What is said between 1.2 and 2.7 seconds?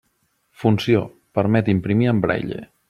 permet imprimir en braille.